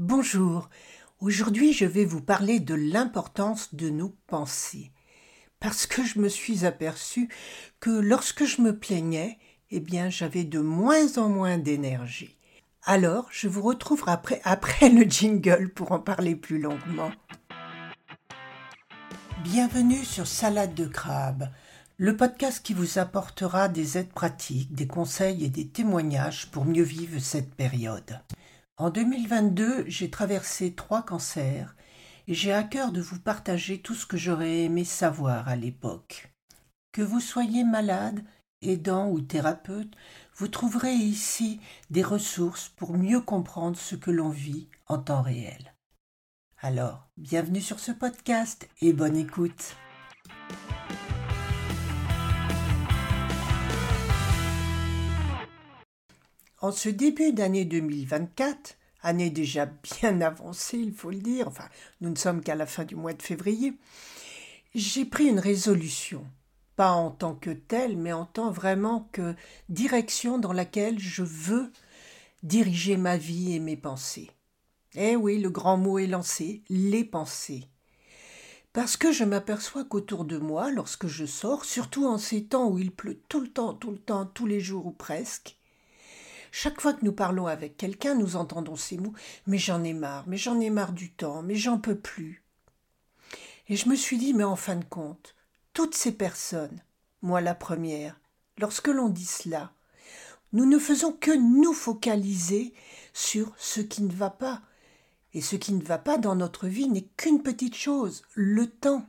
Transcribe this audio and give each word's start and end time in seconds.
Bonjour, 0.00 0.70
aujourd'hui 1.18 1.72
je 1.72 1.84
vais 1.84 2.04
vous 2.04 2.20
parler 2.20 2.60
de 2.60 2.74
l'importance 2.74 3.74
de 3.74 3.90
nos 3.90 4.14
pensées. 4.28 4.92
Parce 5.58 5.88
que 5.88 6.04
je 6.04 6.20
me 6.20 6.28
suis 6.28 6.64
aperçu 6.64 7.28
que 7.80 7.90
lorsque 7.90 8.44
je 8.44 8.62
me 8.62 8.78
plaignais, 8.78 9.40
eh 9.72 9.80
bien 9.80 10.08
j'avais 10.08 10.44
de 10.44 10.60
moins 10.60 11.18
en 11.18 11.28
moins 11.28 11.58
d'énergie. 11.58 12.38
Alors 12.84 13.26
je 13.32 13.48
vous 13.48 13.60
retrouve 13.60 14.04
après, 14.06 14.40
après 14.44 14.88
le 14.88 15.02
jingle 15.02 15.68
pour 15.70 15.90
en 15.90 15.98
parler 15.98 16.36
plus 16.36 16.60
longuement. 16.60 17.10
Bienvenue 19.42 20.04
sur 20.04 20.28
Salade 20.28 20.74
de 20.74 20.86
crabe, 20.86 21.48
le 21.96 22.16
podcast 22.16 22.64
qui 22.64 22.72
vous 22.72 23.00
apportera 23.00 23.68
des 23.68 23.98
aides 23.98 24.12
pratiques, 24.12 24.72
des 24.72 24.86
conseils 24.86 25.44
et 25.44 25.50
des 25.50 25.66
témoignages 25.66 26.52
pour 26.52 26.66
mieux 26.66 26.84
vivre 26.84 27.18
cette 27.18 27.52
période. 27.56 28.20
En 28.78 28.90
2022, 28.90 29.86
j'ai 29.88 30.08
traversé 30.08 30.72
trois 30.72 31.02
cancers 31.02 31.74
et 32.28 32.34
j'ai 32.34 32.52
à 32.52 32.62
cœur 32.62 32.92
de 32.92 33.00
vous 33.00 33.18
partager 33.18 33.80
tout 33.80 33.96
ce 33.96 34.06
que 34.06 34.16
j'aurais 34.16 34.60
aimé 34.60 34.84
savoir 34.84 35.48
à 35.48 35.56
l'époque. 35.56 36.32
Que 36.92 37.02
vous 37.02 37.18
soyez 37.18 37.64
malade, 37.64 38.22
aidant 38.62 39.08
ou 39.08 39.20
thérapeute, 39.20 39.92
vous 40.36 40.46
trouverez 40.46 40.92
ici 40.92 41.60
des 41.90 42.04
ressources 42.04 42.68
pour 42.68 42.96
mieux 42.96 43.20
comprendre 43.20 43.76
ce 43.76 43.96
que 43.96 44.12
l'on 44.12 44.28
vit 44.28 44.68
en 44.86 44.98
temps 44.98 45.22
réel. 45.22 45.74
Alors, 46.60 47.08
bienvenue 47.16 47.60
sur 47.60 47.80
ce 47.80 47.90
podcast 47.90 48.68
et 48.80 48.92
bonne 48.92 49.16
écoute. 49.16 49.74
En 56.60 56.72
ce 56.72 56.88
début 56.88 57.32
d'année 57.32 57.64
2024, 57.64 58.76
année 59.02 59.30
déjà 59.30 59.66
bien 59.66 60.20
avancée, 60.20 60.78
il 60.78 60.92
faut 60.92 61.10
le 61.10 61.18
dire, 61.18 61.46
enfin, 61.46 61.68
nous 62.00 62.10
ne 62.10 62.16
sommes 62.16 62.42
qu'à 62.42 62.56
la 62.56 62.66
fin 62.66 62.84
du 62.84 62.96
mois 62.96 63.12
de 63.12 63.22
février, 63.22 63.74
j'ai 64.74 65.04
pris 65.04 65.26
une 65.26 65.38
résolution, 65.38 66.26
pas 66.74 66.90
en 66.90 67.12
tant 67.12 67.36
que 67.36 67.50
telle, 67.50 67.96
mais 67.96 68.12
en 68.12 68.24
tant 68.24 68.50
vraiment 68.50 69.08
que 69.12 69.36
direction 69.68 70.38
dans 70.38 70.52
laquelle 70.52 70.98
je 70.98 71.22
veux 71.22 71.70
diriger 72.42 72.96
ma 72.96 73.16
vie 73.16 73.54
et 73.54 73.60
mes 73.60 73.76
pensées. 73.76 74.30
Eh 74.96 75.14
oui, 75.14 75.38
le 75.38 75.50
grand 75.50 75.76
mot 75.76 76.00
est 76.00 76.08
lancé, 76.08 76.64
les 76.68 77.04
pensées. 77.04 77.68
Parce 78.72 78.96
que 78.96 79.12
je 79.12 79.22
m'aperçois 79.22 79.84
qu'autour 79.84 80.24
de 80.24 80.38
moi, 80.38 80.72
lorsque 80.72 81.06
je 81.06 81.24
sors, 81.24 81.64
surtout 81.64 82.06
en 82.06 82.18
ces 82.18 82.46
temps 82.46 82.68
où 82.68 82.78
il 82.78 82.90
pleut 82.90 83.20
tout 83.28 83.40
le 83.40 83.48
temps, 83.48 83.74
tout 83.74 83.92
le 83.92 83.98
temps, 83.98 84.26
tous 84.26 84.46
les 84.46 84.60
jours 84.60 84.86
ou 84.86 84.92
presque, 84.92 85.57
chaque 86.50 86.80
fois 86.80 86.92
que 86.92 87.04
nous 87.04 87.12
parlons 87.12 87.46
avec 87.46 87.76
quelqu'un, 87.76 88.14
nous 88.14 88.36
entendons 88.36 88.76
ces 88.76 88.96
mots 88.96 89.14
Mais 89.46 89.58
j'en 89.58 89.82
ai 89.84 89.92
marre, 89.92 90.24
mais 90.26 90.36
j'en 90.36 90.60
ai 90.60 90.70
marre 90.70 90.92
du 90.92 91.10
temps, 91.12 91.42
mais 91.42 91.54
j'en 91.54 91.78
peux 91.78 91.98
plus. 91.98 92.42
Et 93.68 93.76
je 93.76 93.88
me 93.88 93.96
suis 93.96 94.18
dit 94.18 94.34
Mais 94.34 94.44
en 94.44 94.56
fin 94.56 94.76
de 94.76 94.84
compte, 94.84 95.34
toutes 95.74 95.94
ces 95.94 96.12
personnes, 96.12 96.82
moi 97.22 97.40
la 97.40 97.54
première, 97.54 98.18
lorsque 98.58 98.88
l'on 98.88 99.08
dit 99.08 99.26
cela, 99.26 99.72
nous 100.52 100.64
ne 100.64 100.78
faisons 100.78 101.12
que 101.12 101.30
nous 101.30 101.72
focaliser 101.72 102.72
sur 103.12 103.52
ce 103.58 103.80
qui 103.80 104.02
ne 104.02 104.12
va 104.12 104.30
pas. 104.30 104.62
Et 105.34 105.42
ce 105.42 105.56
qui 105.56 105.74
ne 105.74 105.82
va 105.82 105.98
pas 105.98 106.16
dans 106.16 106.34
notre 106.34 106.66
vie 106.66 106.88
n'est 106.88 107.08
qu'une 107.16 107.42
petite 107.42 107.76
chose, 107.76 108.22
le 108.34 108.66
temps. 108.66 109.06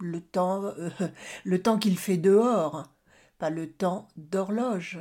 Le 0.00 0.20
temps, 0.20 0.64
euh, 0.64 0.90
le 1.44 1.62
temps 1.62 1.78
qu'il 1.78 1.98
fait 1.98 2.16
dehors, 2.16 2.92
pas 3.38 3.50
le 3.50 3.70
temps 3.70 4.08
d'horloge. 4.16 4.98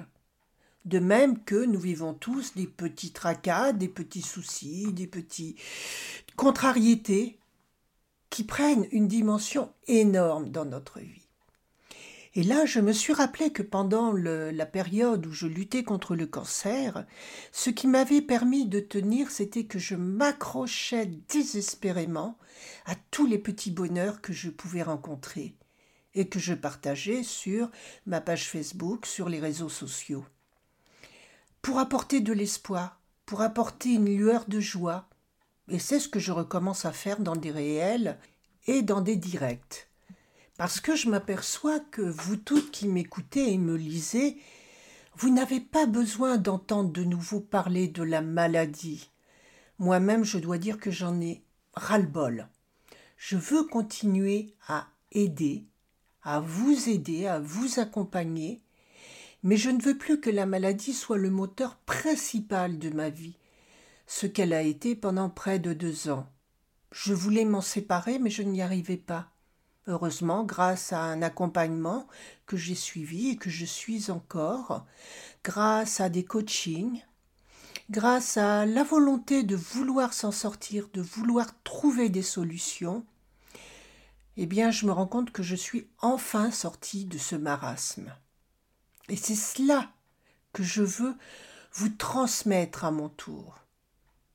De 0.85 0.99
même 0.99 1.43
que 1.43 1.65
nous 1.65 1.79
vivons 1.79 2.13
tous 2.13 2.53
des 2.55 2.67
petits 2.67 3.11
tracas, 3.11 3.73
des 3.73 3.89
petits 3.89 4.21
soucis, 4.21 4.93
des 4.93 5.07
petits 5.07 5.55
contrariétés 6.35 7.39
qui 8.29 8.43
prennent 8.43 8.87
une 8.91 9.07
dimension 9.07 9.71
énorme 9.87 10.49
dans 10.49 10.65
notre 10.65 10.99
vie. 10.99 11.25
Et 12.37 12.43
là, 12.43 12.65
je 12.65 12.81
me 12.81 12.91
suis 12.91 13.13
rappelé 13.13 13.51
que 13.51 13.63
pendant 13.63 14.11
la 14.11 14.65
période 14.65 15.25
où 15.25 15.31
je 15.31 15.47
luttais 15.47 15.83
contre 15.83 16.17
le 16.17 16.27
cancer, 16.27 17.05
ce 17.53 17.69
qui 17.69 17.87
m'avait 17.87 18.21
permis 18.21 18.65
de 18.67 18.81
tenir, 18.81 19.31
c'était 19.31 19.63
que 19.63 19.79
je 19.79 19.95
m'accrochais 19.95 21.09
désespérément 21.29 22.37
à 22.85 22.95
tous 23.09 23.25
les 23.25 23.39
petits 23.39 23.71
bonheurs 23.71 24.19
que 24.19 24.33
je 24.33 24.49
pouvais 24.49 24.83
rencontrer 24.83 25.55
et 26.13 26.27
que 26.27 26.39
je 26.39 26.53
partageais 26.53 27.23
sur 27.23 27.71
ma 28.05 28.19
page 28.19 28.49
Facebook, 28.49 29.05
sur 29.05 29.29
les 29.29 29.39
réseaux 29.39 29.69
sociaux 29.69 30.25
pour 31.65 31.79
apporter 31.79 32.21
de 32.21 32.31
l'espoir, 32.31 33.01
pour 33.25 33.41
apporter 33.41 33.93
une 33.93 34.05
lueur 34.05 34.45
de 34.47 34.59
joie. 34.59 35.09
Et 35.67 35.79
c'est 35.79 35.99
ce 35.99 36.07
que 36.07 36.19
je 36.19 36.31
recommence 36.31 36.85
à 36.85 36.91
faire 36.91 37.19
dans 37.19 37.35
des 37.35 37.49
réels 37.49 38.19
et 38.67 38.83
dans 38.83 39.01
des 39.01 39.15
directs. 39.15 39.89
Parce 40.57 40.79
que 40.79 40.95
je 40.95 41.09
m'aperçois 41.09 41.79
que 41.79 42.03
vous 42.03 42.35
toutes 42.35 42.69
qui 42.69 42.87
m'écoutez 42.87 43.51
et 43.51 43.57
me 43.57 43.75
lisez, 43.75 44.37
vous 45.15 45.33
n'avez 45.33 45.59
pas 45.59 45.87
besoin 45.87 46.37
d'entendre 46.37 46.91
de 46.91 47.03
nouveau 47.03 47.39
parler 47.39 47.87
de 47.87 48.03
la 48.03 48.21
maladie. 48.21 49.09
Moi-même, 49.79 50.23
je 50.23 50.37
dois 50.37 50.59
dire 50.59 50.77
que 50.77 50.91
j'en 50.91 51.19
ai 51.19 51.43
ras-le-bol. 51.73 52.47
Je 53.17 53.37
veux 53.37 53.63
continuer 53.63 54.53
à 54.67 54.87
aider, 55.11 55.65
à 56.21 56.41
vous 56.41 56.89
aider, 56.89 57.25
à 57.25 57.39
vous 57.39 57.79
accompagner, 57.79 58.61
mais 59.45 59.57
je 59.57 59.69
ne 59.69 59.79
veux 59.79 59.95
plus 59.95 60.19
que 60.19 60.31
la 60.31 60.47
maladie 60.47 60.91
soit 60.91 61.19
le 61.19 61.29
moteur 61.29 61.75
principal 61.85 62.79
de 62.79 62.89
ma 62.89 63.11
vie, 63.11 63.37
ce 64.07 64.25
qu'elle 64.25 64.53
a 64.53 64.63
été 64.63 64.95
pendant 64.95 65.29
près 65.29 65.59
de 65.59 65.71
deux 65.71 66.09
ans. 66.09 66.27
Je 66.91 67.13
voulais 67.13 67.45
m'en 67.45 67.61
séparer, 67.61 68.17
mais 68.17 68.31
je 68.31 68.41
n'y 68.41 68.63
arrivais 68.63 68.97
pas. 68.97 69.29
Heureusement, 69.85 70.43
grâce 70.43 70.93
à 70.93 71.01
un 71.01 71.21
accompagnement 71.21 72.07
que 72.47 72.57
j'ai 72.57 72.73
suivi 72.73 73.29
et 73.29 73.37
que 73.37 73.51
je 73.51 73.65
suis 73.65 74.09
encore, 74.09 74.83
grâce 75.43 76.01
à 76.01 76.09
des 76.09 76.25
coachings, 76.25 77.03
grâce 77.91 78.37
à 78.37 78.65
la 78.65 78.83
volonté 78.83 79.43
de 79.43 79.55
vouloir 79.55 80.13
s'en 80.13 80.31
sortir, 80.31 80.89
de 80.91 81.03
vouloir 81.03 81.51
trouver 81.63 82.09
des 82.09 82.23
solutions, 82.23 83.05
eh 84.37 84.47
bien, 84.47 84.71
je 84.71 84.87
me 84.87 84.91
rends 84.91 85.05
compte 85.05 85.29
que 85.29 85.43
je 85.43 85.55
suis 85.55 85.87
enfin 85.99 86.49
sortie 86.49 87.05
de 87.05 87.19
ce 87.19 87.35
marasme. 87.35 88.11
Et 89.09 89.15
c'est 89.15 89.35
cela 89.35 89.91
que 90.53 90.63
je 90.63 90.81
veux 90.81 91.15
vous 91.73 91.89
transmettre 91.89 92.85
à 92.85 92.91
mon 92.91 93.09
tour. 93.09 93.59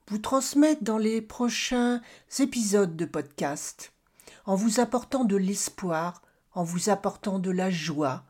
Vous 0.09 0.19
transmettre 0.19 0.83
dans 0.83 0.99
les 0.99 1.23
prochains 1.23 2.01
épisodes 2.39 2.97
de 2.97 3.05
podcast, 3.05 3.93
en 4.45 4.55
vous 4.55 4.81
apportant 4.81 5.25
de 5.25 5.37
l'espoir, 5.37 6.23
en 6.53 6.65
vous 6.65 6.91
apportant 6.91 7.39
de 7.39 7.51
la 7.51 7.71
joie, 7.71 8.25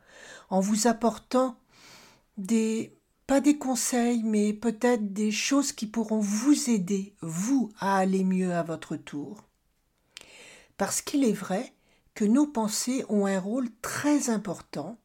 en 0.51 0.61
vous 0.61 0.87
apportant 0.87 1.59
des 2.37 2.97
pas 3.27 3.41
des 3.41 3.59
conseils, 3.59 4.25
mais 4.25 4.53
peut-être 4.53 5.13
des 5.13 5.31
choses 5.31 5.71
qui 5.71 5.87
pourront 5.87 6.19
vous 6.19 6.69
aider, 6.69 7.15
vous, 7.21 7.71
à 7.79 7.97
aller 7.97 8.25
mieux 8.25 8.53
à 8.53 8.65
votre 8.65 8.97
tour. 8.97 9.45
Parce 10.77 11.01
qu'il 11.01 11.23
est 11.23 11.33
vrai 11.33 11.73
que 12.15 12.25
nos 12.25 12.49
pensées 12.49 13.05
ont 13.09 13.27
un 13.27 13.39
rôle 13.39 13.69
très 13.83 14.31
important 14.31 14.99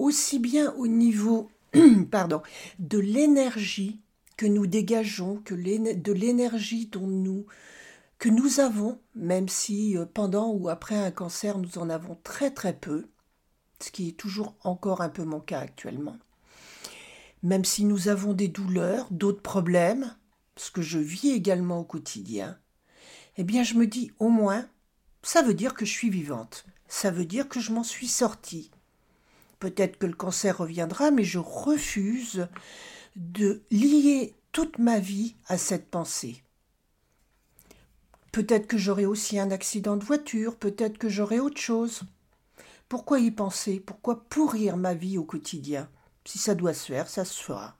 aussi 0.00 0.38
bien 0.38 0.72
au 0.74 0.86
niveau 0.86 1.50
de 1.72 2.98
l'énergie 2.98 4.00
que 4.36 4.46
nous 4.46 4.66
dégageons, 4.66 5.36
que 5.44 5.54
de 5.54 6.12
l'énergie 6.12 6.86
dont 6.86 7.06
nous 7.06 7.46
que 8.18 8.28
nous 8.28 8.60
avons, 8.60 9.00
même 9.14 9.48
si 9.48 9.96
euh, 9.96 10.04
pendant 10.04 10.50
ou 10.50 10.68
après 10.68 10.94
un 10.94 11.10
cancer 11.10 11.56
nous 11.56 11.78
en 11.78 11.88
avons 11.88 12.18
très 12.22 12.50
très 12.50 12.74
peu, 12.74 13.08
ce 13.82 13.90
qui 13.90 14.08
est 14.08 14.12
toujours 14.12 14.54
encore 14.62 15.00
un 15.00 15.08
peu 15.08 15.24
mon 15.24 15.40
cas 15.40 15.60
actuellement. 15.60 16.18
Même 17.42 17.64
si 17.64 17.86
nous 17.86 18.08
avons 18.08 18.34
des 18.34 18.48
douleurs, 18.48 19.08
d'autres 19.10 19.40
problèmes, 19.40 20.14
ce 20.56 20.70
que 20.70 20.82
je 20.82 20.98
vis 20.98 21.30
également 21.30 21.80
au 21.80 21.84
quotidien, 21.84 22.58
eh 23.38 23.44
bien 23.44 23.62
je 23.62 23.74
me 23.74 23.86
dis 23.86 24.12
au 24.18 24.28
moins, 24.28 24.68
ça 25.22 25.40
veut 25.40 25.54
dire 25.54 25.72
que 25.72 25.86
je 25.86 25.92
suis 25.92 26.10
vivante, 26.10 26.66
ça 26.88 27.10
veut 27.10 27.24
dire 27.24 27.48
que 27.48 27.58
je 27.58 27.72
m'en 27.72 27.84
suis 27.84 28.08
sortie, 28.08 28.70
Peut-être 29.60 29.98
que 29.98 30.06
le 30.06 30.14
cancer 30.14 30.58
reviendra, 30.58 31.10
mais 31.10 31.22
je 31.22 31.38
refuse 31.38 32.48
de 33.14 33.62
lier 33.70 34.34
toute 34.52 34.78
ma 34.78 34.98
vie 34.98 35.36
à 35.46 35.58
cette 35.58 35.90
pensée. 35.90 36.42
Peut-être 38.32 38.66
que 38.66 38.78
j'aurai 38.78 39.06
aussi 39.06 39.38
un 39.38 39.50
accident 39.50 39.96
de 39.96 40.04
voiture, 40.04 40.56
peut-être 40.56 40.98
que 40.98 41.08
j'aurai 41.08 41.40
autre 41.40 41.60
chose. 41.60 42.02
Pourquoi 42.88 43.20
y 43.20 43.30
penser? 43.30 43.80
Pourquoi 43.80 44.24
pourrir 44.24 44.76
ma 44.76 44.94
vie 44.94 45.18
au 45.18 45.24
quotidien? 45.24 45.88
Si 46.24 46.38
ça 46.38 46.54
doit 46.54 46.74
se 46.74 46.86
faire, 46.86 47.08
ça 47.08 47.24
se 47.24 47.42
fera. 47.42 47.76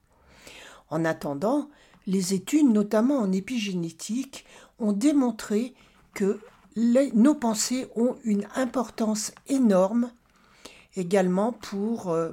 En 0.88 1.04
attendant, 1.04 1.70
les 2.06 2.34
études, 2.34 2.68
notamment 2.68 3.18
en 3.18 3.32
épigénétique, 3.32 4.44
ont 4.78 4.92
démontré 4.92 5.74
que 6.14 6.40
nos 6.76 7.34
pensées 7.34 7.88
ont 7.96 8.16
une 8.24 8.46
importance 8.54 9.32
énorme 9.48 10.12
également 10.96 11.52
pour, 11.52 12.10
euh, 12.10 12.32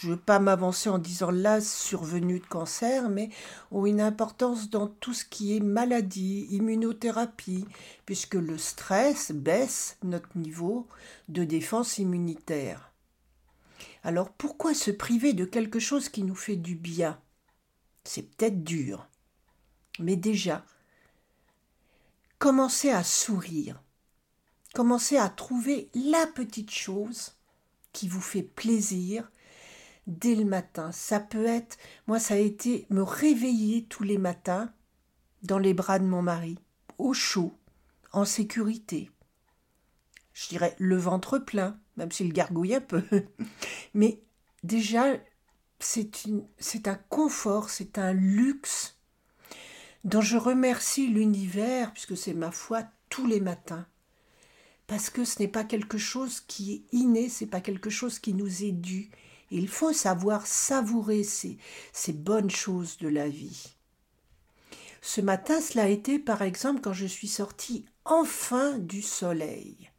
je 0.00 0.08
ne 0.08 0.12
veux 0.12 0.18
pas 0.18 0.38
m'avancer 0.38 0.88
en 0.88 0.98
disant 0.98 1.30
la 1.30 1.60
survenue 1.60 2.40
de 2.40 2.46
cancer, 2.46 3.08
mais 3.08 3.30
ont 3.70 3.86
une 3.86 4.00
importance 4.00 4.70
dans 4.70 4.88
tout 4.88 5.14
ce 5.14 5.24
qui 5.24 5.56
est 5.56 5.60
maladie, 5.60 6.46
immunothérapie, 6.50 7.66
puisque 8.04 8.34
le 8.34 8.58
stress 8.58 9.32
baisse 9.32 9.96
notre 10.02 10.36
niveau 10.36 10.86
de 11.28 11.44
défense 11.44 11.98
immunitaire. 11.98 12.92
Alors 14.02 14.30
pourquoi 14.30 14.74
se 14.74 14.90
priver 14.90 15.32
de 15.32 15.44
quelque 15.44 15.80
chose 15.80 16.08
qui 16.08 16.22
nous 16.22 16.34
fait 16.34 16.56
du 16.56 16.74
bien? 16.74 17.18
C'est 18.04 18.22
peut-être 18.22 18.62
dur, 18.62 19.08
mais 19.98 20.14
déjà, 20.14 20.64
commencez 22.38 22.90
à 22.90 23.02
sourire, 23.02 23.82
commencez 24.74 25.16
à 25.16 25.28
trouver 25.28 25.90
la 25.94 26.26
petite 26.28 26.70
chose 26.70 27.35
qui 27.96 28.08
vous 28.08 28.20
fait 28.20 28.42
plaisir 28.42 29.30
dès 30.06 30.34
le 30.34 30.44
matin. 30.44 30.92
Ça 30.92 31.18
peut 31.18 31.46
être, 31.46 31.78
moi 32.06 32.18
ça 32.18 32.34
a 32.34 32.36
été 32.36 32.86
me 32.90 33.02
réveiller 33.02 33.86
tous 33.86 34.02
les 34.02 34.18
matins 34.18 34.70
dans 35.42 35.58
les 35.58 35.72
bras 35.72 35.98
de 35.98 36.04
mon 36.04 36.20
mari, 36.20 36.58
au 36.98 37.14
chaud, 37.14 37.58
en 38.12 38.26
sécurité. 38.26 39.10
Je 40.34 40.48
dirais 40.48 40.76
le 40.78 40.96
ventre 40.96 41.38
plein, 41.38 41.80
même 41.96 42.12
s'il 42.12 42.34
gargouille 42.34 42.74
un 42.74 42.82
peu. 42.82 43.02
Mais 43.94 44.20
déjà, 44.62 45.14
c'est 45.78 46.88
un 46.88 47.00
confort, 47.08 47.70
c'est 47.70 47.96
un 47.96 48.12
luxe 48.12 48.98
dont 50.04 50.20
je 50.20 50.36
remercie 50.36 51.08
l'univers, 51.08 51.94
puisque 51.94 52.18
c'est 52.18 52.34
ma 52.34 52.50
foi 52.50 52.82
tous 53.08 53.26
les 53.26 53.40
matins. 53.40 53.86
Parce 54.86 55.10
que 55.10 55.24
ce 55.24 55.40
n'est 55.40 55.48
pas 55.48 55.64
quelque 55.64 55.98
chose 55.98 56.40
qui 56.40 56.72
est 56.74 56.96
inné, 56.96 57.28
c'est 57.28 57.46
pas 57.46 57.60
quelque 57.60 57.90
chose 57.90 58.18
qui 58.18 58.34
nous 58.34 58.64
est 58.64 58.72
dû. 58.72 59.10
Il 59.50 59.68
faut 59.68 59.92
savoir 59.92 60.46
savourer 60.46 61.24
ces, 61.24 61.58
ces 61.92 62.12
bonnes 62.12 62.50
choses 62.50 62.96
de 62.98 63.08
la 63.08 63.28
vie. 63.28 63.74
Ce 65.02 65.20
matin, 65.20 65.60
cela 65.60 65.84
a 65.84 65.88
été 65.88 66.18
par 66.18 66.42
exemple 66.42 66.80
quand 66.80 66.92
je 66.92 67.06
suis 67.06 67.28
sortie 67.28 67.84
enfin 68.04 68.78
du 68.78 69.02
soleil. 69.02 69.90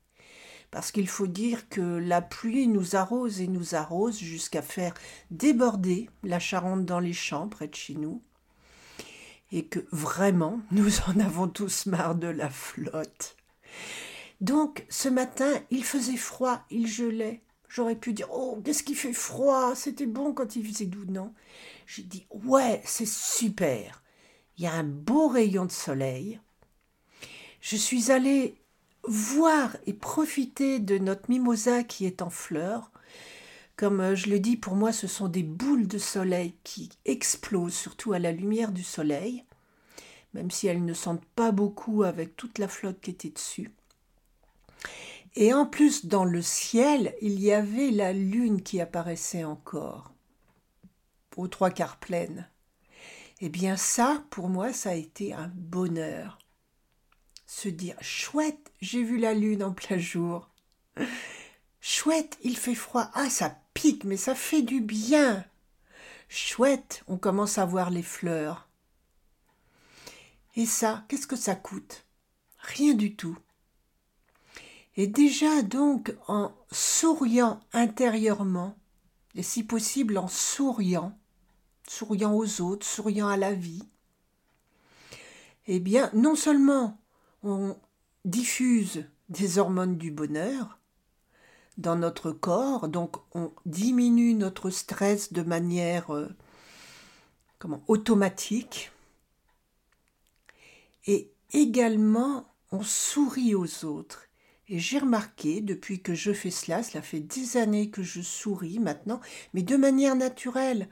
Parce 0.70 0.92
qu'il 0.92 1.08
faut 1.08 1.28
dire 1.28 1.70
que 1.70 1.82
la 1.82 2.22
pluie 2.22 2.68
nous 2.68 2.96
arrose 2.96 3.40
et 3.40 3.48
nous 3.48 3.74
arrose 3.74 4.20
jusqu'à 4.20 4.62
faire 4.62 4.94
déborder 5.32 6.10
la 6.24 6.40
Charente 6.40 6.86
dans 6.86 7.00
les 7.00 7.14
champs 7.14 7.48
près 7.48 7.68
de 7.68 7.76
chez 7.76 7.96
nous. 7.96 8.22
Et 9.54 9.66
que 9.66 9.86
vraiment, 9.92 10.60
nous 10.72 11.00
en 11.08 11.20
avons 11.20 11.48
tous 11.48 11.86
marre 11.86 12.16
de 12.16 12.28
la 12.28 12.50
flotte. 12.50 13.38
Donc, 14.42 14.86
ce 14.90 15.10
matin, 15.10 15.52
il 15.72 15.84
faisait 15.84 16.18
froid, 16.18 16.62
il 16.70 16.88
gelait. 16.88 17.42
J'aurais 17.70 17.96
pu 17.96 18.14
dire 18.14 18.28
Oh, 18.32 18.62
qu'est-ce 18.64 18.84
qui 18.84 18.96
fait 18.96 19.14
froid 19.14 19.76
C'était 19.76 20.06
bon 20.06 20.34
quand 20.34 20.56
il 20.56 20.66
faisait 20.66 20.86
doux, 20.86 21.06
non? 21.06 21.34
J'ai 21.86 22.04
dit 22.04 22.26
Ouais, 22.30 22.82
c'est 22.86 23.08
super. 23.08 24.04
Il 24.58 24.64
y 24.64 24.68
a 24.68 24.74
un 24.74 24.84
beau 24.84 25.28
rayon 25.28 25.66
de 25.66 25.72
soleil. 25.72 26.40
Je 27.62 27.76
suis 27.76 28.12
allée 28.12 28.62
voir 29.04 29.76
et 29.86 29.94
profiter 29.94 30.80
de 30.80 30.98
notre 30.98 31.30
mimosa 31.30 31.84
qui 31.84 32.06
est 32.06 32.22
en 32.22 32.30
fleurs. 32.30 32.92
Comme 33.76 34.02
euh, 34.02 34.16
je 34.16 34.30
le 34.30 34.40
dis, 34.40 34.58
pour 34.58 34.76
moi, 34.76 34.92
ce 34.92 35.08
sont 35.08 35.28
des 35.28 35.44
boules 35.44 35.88
de 35.88 35.98
soleil 35.98 36.56
qui 36.64 36.90
explosent, 37.06 37.76
surtout 37.76 38.14
à 38.14 38.20
la 38.20 38.32
lumière 38.32 38.72
du 38.72 38.84
soleil, 38.84 39.46
même 40.34 40.50
si 40.52 40.68
elles 40.68 40.84
ne 40.84 40.94
sentent 40.94 41.26
pas 41.36 41.52
beaucoup 41.52 42.04
avec 42.04 42.36
toute 42.36 42.58
la 42.58 42.68
flotte 42.68 43.00
qui 43.02 43.12
était 43.12 43.30
dessus. 43.30 43.72
Et 45.36 45.54
en 45.54 45.66
plus, 45.66 46.06
dans 46.06 46.26
le 46.26 46.42
ciel, 46.42 47.16
il 47.22 47.40
y 47.40 47.52
avait 47.52 47.92
la 47.92 48.14
lune 48.14 48.64
qui 48.64 48.82
apparaissait 48.82 49.44
encore, 49.44 50.14
aux 51.36 51.48
trois 51.48 51.70
quarts 51.70 51.98
pleine. 51.98 52.50
Eh 53.40 53.50
bien 53.50 53.78
ça, 53.78 54.24
pour 54.32 54.50
moi, 54.50 54.74
ça 54.74 54.92
a 54.92 54.96
été 54.96 55.34
un 55.34 55.52
bonheur. 55.54 56.40
Se 57.46 57.70
dire, 57.70 57.96
chouette, 58.02 58.72
j'ai 58.82 59.04
vu 59.04 59.18
la 59.18 59.34
lune 59.34 59.64
en 59.64 59.74
plein 59.74 60.00
jour. 60.00 60.50
Chouette, 61.80 62.38
il 62.44 62.58
fait 62.58 62.76
froid. 62.76 63.10
Ah, 63.14 63.30
ça 63.30 63.58
pique, 63.74 64.04
mais 64.04 64.18
ça 64.18 64.36
fait 64.36 64.64
du 64.64 64.82
bien. 64.82 65.46
Chouette, 66.30 67.04
on 67.08 67.18
commence 67.18 67.58
à 67.58 67.66
voir 67.66 67.92
les 67.92 68.04
fleurs. 68.04 68.68
Et 70.56 70.66
ça, 70.66 71.06
qu'est-ce 71.08 71.28
que 71.28 71.36
ça 71.36 71.56
coûte? 71.56 72.06
Rien 72.58 72.96
du 72.96 73.16
tout. 73.16 73.38
Et 74.98 75.06
déjà 75.06 75.62
donc 75.62 76.16
en 76.28 76.52
souriant 76.72 77.60
intérieurement, 77.72 78.76
et 79.36 79.44
si 79.44 79.64
possible 79.64 80.18
en 80.18 80.28
souriant, 80.28 81.16
souriant 81.88 82.34
aux 82.34 82.62
autres, 82.62 82.86
souriant 82.86 83.28
à 83.28 83.38
la 83.38 83.54
vie, 83.54 83.84
eh 85.68 85.80
bien 85.80 86.10
non 86.14 86.36
seulement 86.36 87.00
on 87.44 87.78
diffuse 88.26 89.06
des 89.30 89.60
hormones 89.60 89.98
du 89.98 90.10
bonheur 90.10 90.80
dans 91.78 91.96
notre 91.96 92.32
corps, 92.32 92.88
donc 92.88 93.18
on 93.36 93.52
diminue 93.68 94.34
notre 94.34 94.72
stress 94.72 95.32
de 95.32 95.44
manière 95.44 96.10
euh, 96.10 96.28
comment, 97.60 97.84
automatique, 97.88 98.92
et 101.06 101.32
également 101.52 102.52
on 102.72 102.82
sourit 102.82 103.54
aux 103.54 103.86
autres. 103.86 104.27
Et 104.70 104.80
j'ai 104.80 105.00
remarqué, 105.00 105.62
depuis 105.62 106.02
que 106.02 106.14
je 106.14 106.34
fais 106.34 106.52
cela, 106.52 106.84
cela 106.84 107.02
fait 107.02 107.22
des 107.22 107.56
années 107.56 107.90
que 107.90 108.04
je 108.04 108.22
souris 108.22 108.80
maintenant, 108.80 109.22
mais 109.54 109.64
de 109.64 109.78
manière 109.78 110.16
naturelle. 110.16 110.90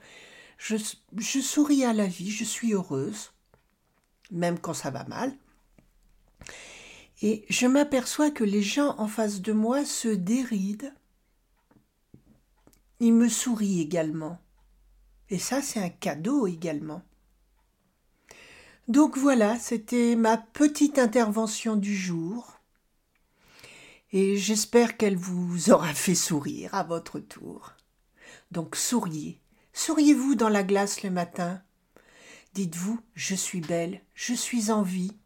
Je, 0.56 0.76
je 1.16 1.40
souris 1.40 1.84
à 1.84 1.92
la 1.92 2.06
vie, 2.06 2.30
je 2.30 2.44
suis 2.44 2.72
heureuse, 2.72 3.32
même 4.30 4.58
quand 4.58 4.72
ça 4.72 4.90
va 4.90 5.04
mal. 5.04 5.36
Et 7.20 7.44
je 7.50 7.66
m'aperçois 7.66 8.30
que 8.30 8.44
les 8.44 8.62
gens 8.62 8.94
en 8.98 9.08
face 9.08 9.42
de 9.42 9.52
moi 9.52 9.84
se 9.84 10.08
dérident. 10.08 10.92
Ils 13.00 13.12
me 13.12 13.28
sourient 13.28 13.82
également. 13.82 14.38
Et 15.28 15.38
ça, 15.38 15.60
c'est 15.60 15.80
un 15.80 15.90
cadeau 15.90 16.46
également. 16.46 17.02
Donc 18.88 19.18
voilà, 19.18 19.58
c'était 19.58 20.16
ma 20.16 20.38
petite 20.38 20.98
intervention 20.98 21.76
du 21.76 21.94
jour 21.94 22.55
et 24.12 24.36
j'espère 24.36 24.96
qu'elle 24.96 25.16
vous 25.16 25.70
aura 25.70 25.92
fait 25.92 26.14
sourire 26.14 26.74
à 26.74 26.82
votre 26.82 27.18
tour. 27.18 27.72
Donc 28.50 28.76
souriez, 28.76 29.40
souriez-vous 29.72 30.34
dans 30.34 30.48
la 30.48 30.62
glace 30.62 31.02
le 31.02 31.10
matin? 31.10 31.62
Dites-vous, 32.54 33.00
je 33.14 33.34
suis 33.34 33.60
belle, 33.60 34.00
je 34.14 34.32
suis 34.32 34.70
en 34.70 34.82
vie. 34.82 35.16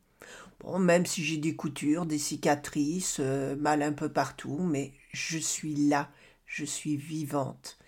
Bon, 0.60 0.78
même 0.78 1.06
si 1.06 1.24
j'ai 1.24 1.36
des 1.36 1.56
coutures, 1.56 2.06
des 2.06 2.18
cicatrices, 2.18 3.18
euh, 3.20 3.56
mal 3.56 3.82
un 3.82 3.92
peu 3.92 4.08
partout, 4.08 4.58
mais 4.58 4.92
je 5.12 5.38
suis 5.38 5.74
là, 5.74 6.10
je 6.46 6.64
suis 6.64 6.96
vivante. 6.96 7.78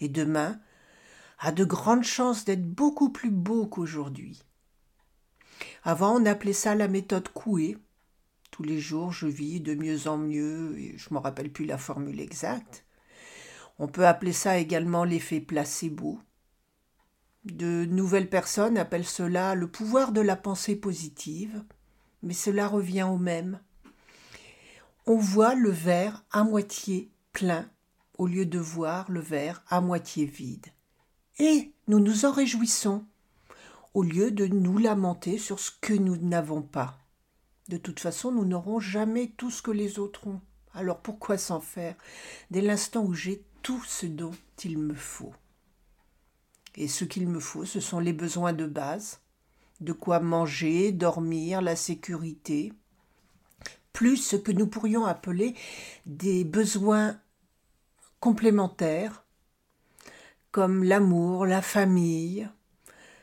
Et 0.00 0.08
demain 0.08 0.60
a 1.38 1.52
de 1.52 1.64
grandes 1.64 2.04
chances 2.04 2.44
d'être 2.44 2.68
beaucoup 2.68 3.10
plus 3.10 3.30
beau 3.30 3.66
qu'aujourd'hui. 3.66 4.42
Avant, 5.84 6.20
on 6.20 6.26
appelait 6.26 6.52
ça 6.52 6.74
la 6.74 6.88
méthode 6.88 7.28
Coué. 7.28 7.78
Tous 8.58 8.64
les 8.64 8.80
jours, 8.80 9.12
je 9.12 9.28
vis 9.28 9.60
de 9.60 9.76
mieux 9.76 10.08
en 10.08 10.18
mieux, 10.18 10.74
je 10.96 11.08
ne 11.10 11.14
me 11.14 11.20
rappelle 11.20 11.52
plus 11.52 11.64
la 11.64 11.78
formule 11.78 12.18
exacte. 12.18 12.84
On 13.78 13.86
peut 13.86 14.04
appeler 14.04 14.32
ça 14.32 14.58
également 14.58 15.04
l'effet 15.04 15.40
placebo. 15.40 16.18
De 17.44 17.84
nouvelles 17.84 18.28
personnes 18.28 18.76
appellent 18.76 19.04
cela 19.04 19.54
le 19.54 19.70
pouvoir 19.70 20.10
de 20.10 20.20
la 20.20 20.34
pensée 20.34 20.74
positive, 20.74 21.62
mais 22.24 22.34
cela 22.34 22.66
revient 22.66 23.04
au 23.04 23.16
même. 23.16 23.60
On 25.06 25.18
voit 25.18 25.54
le 25.54 25.70
verre 25.70 26.24
à 26.32 26.42
moitié 26.42 27.12
plein 27.32 27.70
au 28.16 28.26
lieu 28.26 28.44
de 28.44 28.58
voir 28.58 29.08
le 29.08 29.20
verre 29.20 29.62
à 29.68 29.80
moitié 29.80 30.24
vide. 30.24 30.66
Et 31.38 31.72
nous 31.86 32.00
nous 32.00 32.24
en 32.24 32.32
réjouissons, 32.32 33.04
au 33.94 34.02
lieu 34.02 34.32
de 34.32 34.46
nous 34.46 34.78
lamenter 34.78 35.38
sur 35.38 35.60
ce 35.60 35.70
que 35.80 35.94
nous 35.94 36.16
n'avons 36.16 36.62
pas. 36.62 36.98
De 37.68 37.76
toute 37.76 38.00
façon, 38.00 38.32
nous 38.32 38.44
n'aurons 38.44 38.80
jamais 38.80 39.32
tout 39.36 39.50
ce 39.50 39.62
que 39.62 39.70
les 39.70 39.98
autres 39.98 40.26
ont. 40.26 40.40
Alors 40.74 41.00
pourquoi 41.00 41.38
s'en 41.38 41.60
faire? 41.60 41.94
Dès 42.50 42.62
l'instant 42.62 43.04
où 43.04 43.14
j'ai 43.14 43.42
tout 43.62 43.82
ce 43.86 44.06
dont 44.06 44.34
il 44.64 44.78
me 44.78 44.94
faut. 44.94 45.34
Et 46.76 46.88
ce 46.88 47.04
qu'il 47.04 47.28
me 47.28 47.40
faut, 47.40 47.64
ce 47.64 47.80
sont 47.80 47.98
les 47.98 48.12
besoins 48.12 48.52
de 48.52 48.66
base, 48.66 49.20
de 49.80 49.92
quoi 49.92 50.20
manger, 50.20 50.92
dormir, 50.92 51.60
la 51.60 51.76
sécurité, 51.76 52.72
plus 53.92 54.16
ce 54.16 54.36
que 54.36 54.52
nous 54.52 54.68
pourrions 54.68 55.04
appeler 55.04 55.54
des 56.06 56.44
besoins 56.44 57.18
complémentaires, 58.20 59.24
comme 60.52 60.84
l'amour, 60.84 61.46
la 61.46 61.62
famille, 61.62 62.48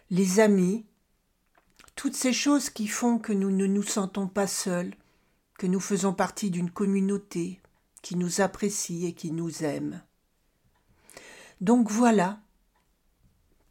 les 0.09 0.39
amis, 0.39 0.85
toutes 1.95 2.15
ces 2.15 2.33
choses 2.33 2.69
qui 2.69 2.87
font 2.87 3.17
que 3.17 3.33
nous 3.33 3.51
ne 3.51 3.65
nous 3.65 3.83
sentons 3.83 4.27
pas 4.27 4.47
seuls, 4.47 4.93
que 5.57 5.67
nous 5.67 5.79
faisons 5.79 6.13
partie 6.13 6.51
d'une 6.51 6.69
communauté 6.69 7.61
qui 8.01 8.17
nous 8.17 8.41
apprécie 8.41 9.05
et 9.05 9.13
qui 9.13 9.31
nous 9.31 9.63
aime. 9.63 10.03
Donc 11.61 11.89
voilà. 11.89 12.39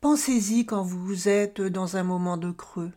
Pensez-y 0.00 0.66
quand 0.66 0.83
vous 0.83 1.28
êtes 1.28 1.61
dans 1.61 1.97
un 1.97 2.02
moment 2.02 2.37
de 2.37 2.50
creux. 2.50 2.93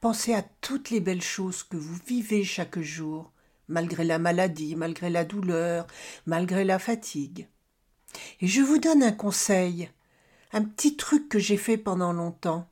Pensez 0.00 0.34
à 0.34 0.42
toutes 0.42 0.90
les 0.90 1.00
belles 1.00 1.22
choses 1.22 1.62
que 1.62 1.76
vous 1.76 1.98
vivez 2.06 2.44
chaque 2.44 2.78
jour, 2.78 3.32
malgré 3.68 4.04
la 4.04 4.18
maladie, 4.18 4.76
malgré 4.76 5.10
la 5.10 5.24
douleur, 5.24 5.86
malgré 6.26 6.64
la 6.64 6.78
fatigue. 6.78 7.48
Et 8.40 8.46
je 8.46 8.62
vous 8.62 8.78
donne 8.78 9.02
un 9.02 9.12
conseil, 9.12 9.90
un 10.52 10.62
petit 10.62 10.96
truc 10.96 11.28
que 11.28 11.38
j'ai 11.38 11.58
fait 11.58 11.76
pendant 11.76 12.12
longtemps 12.12 12.70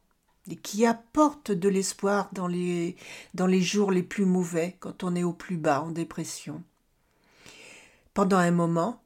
qui 0.57 0.87
apporte 0.87 1.51
de 1.53 1.69
l'espoir 1.69 2.31
dans 2.33 2.47
les, 2.47 2.97
jours 3.61 3.93
les 3.93 4.03
plus 4.03 4.25
mauvais, 4.25 4.77
quand 4.81 5.05
on 5.05 5.15
est 5.15 5.25
au 5.25 5.33
plus 5.33 5.57
bas 5.57 5.83
en 5.83 5.91
dépression. 5.91 6.63
Pendant 8.15 8.39
un 8.39 8.51
moment, 8.51 9.03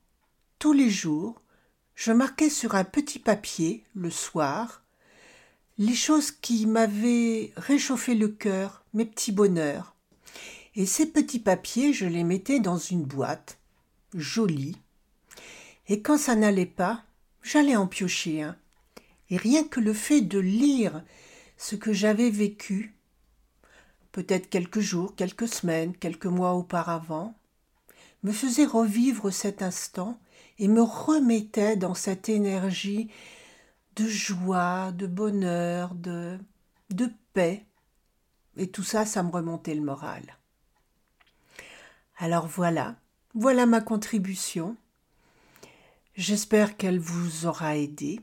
tous 0.58 0.72
les 0.72 0.90
jours, 0.90 1.40
je 1.94 2.12
marquais 2.12 2.50
sur 2.50 2.74
un 2.74 2.84
petit 2.84 3.18
papier, 3.18 3.84
le 3.94 4.10
soir, 4.10 4.82
les 5.78 5.94
choses 5.94 6.30
qui 6.30 6.66
m'avaient 6.66 7.52
réchauffé 7.56 8.14
le 8.14 8.28
cœur, 8.28 8.84
mes 8.94 9.04
petits 9.04 9.32
bonheurs. 9.32 9.94
Et 10.74 10.86
ces 10.86 11.06
petits 11.06 11.40
papiers, 11.40 11.92
je 11.92 12.06
les 12.06 12.24
mettais 12.24 12.60
dans 12.60 12.78
une 12.78 13.04
boîte, 13.04 13.58
jolie. 14.14 14.76
Et 15.88 16.00
quand 16.00 16.16
ça 16.16 16.34
n'allait 16.34 16.66
pas, 16.66 17.02
j'allais 17.42 17.76
en 17.76 17.86
piocher 17.86 18.42
un. 18.42 18.56
Et 19.28 19.36
rien 19.36 19.64
que 19.64 19.80
le 19.80 19.92
fait 19.92 20.20
de 20.20 20.38
lire 20.38 21.02
ce 21.62 21.76
que 21.76 21.92
j'avais 21.92 22.28
vécu, 22.28 22.96
peut-être 24.10 24.50
quelques 24.50 24.80
jours, 24.80 25.14
quelques 25.14 25.46
semaines, 25.46 25.96
quelques 25.96 26.26
mois 26.26 26.54
auparavant, 26.54 27.38
me 28.24 28.32
faisait 28.32 28.66
revivre 28.66 29.30
cet 29.30 29.62
instant 29.62 30.18
et 30.58 30.66
me 30.66 30.82
remettait 30.82 31.76
dans 31.76 31.94
cette 31.94 32.28
énergie 32.28 33.10
de 33.94 34.08
joie, 34.08 34.90
de 34.90 35.06
bonheur, 35.06 35.94
de, 35.94 36.36
de 36.90 37.08
paix. 37.32 37.64
Et 38.56 38.66
tout 38.66 38.82
ça, 38.82 39.06
ça 39.06 39.22
me 39.22 39.30
remontait 39.30 39.76
le 39.76 39.82
moral. 39.82 40.36
Alors 42.18 42.48
voilà, 42.48 42.96
voilà 43.34 43.66
ma 43.66 43.80
contribution. 43.80 44.76
J'espère 46.16 46.76
qu'elle 46.76 46.98
vous 46.98 47.46
aura 47.46 47.76
aidé. 47.76 48.18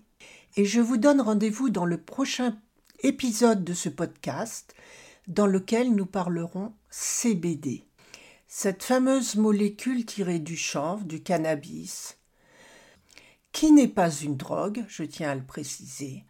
Et 0.58 0.65
je 0.65 0.81
vous 0.81 0.98
donne 0.98 1.22
rendez-vous 1.22 1.69
dans 1.69 1.86
le 1.86 1.98
prochain 1.98 2.58
épisode 3.01 3.63
de 3.63 3.73
ce 3.73 3.89
podcast 3.89 4.75
dans 5.27 5.47
lequel 5.47 5.93
nous 5.93 6.05
parlerons 6.05 6.73
CBD. 6.89 7.85
Cette 8.47 8.83
fameuse 8.83 9.35
molécule 9.35 10.05
tirée 10.05 10.39
du 10.39 10.57
chanvre, 10.57 11.05
du 11.05 11.21
cannabis, 11.21 12.17
qui 13.51 13.71
n'est 13.71 13.87
pas 13.87 14.11
une 14.11 14.37
drogue, 14.37 14.85
je 14.87 15.03
tiens 15.03 15.31
à 15.31 15.35
le 15.35 15.43
préciser, 15.43 16.25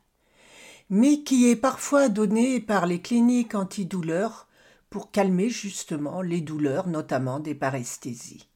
mais 0.89 1.23
qui 1.23 1.49
est 1.49 1.55
parfois 1.55 2.09
donnée 2.09 2.59
par 2.59 2.85
les 2.85 3.01
cliniques 3.01 3.55
antidouleurs 3.55 4.47
pour 4.89 5.11
calmer 5.11 5.49
justement 5.49 6.21
les 6.21 6.41
douleurs, 6.41 6.87
notamment 6.87 7.39
des 7.39 7.55
paresthésies. 7.55 8.47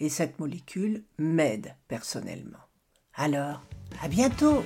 Et 0.00 0.08
cette 0.08 0.40
molécule 0.40 1.04
m'aide 1.18 1.76
personnellement. 1.88 2.58
Alors, 3.14 3.62
à 4.02 4.08
bientôt 4.08 4.64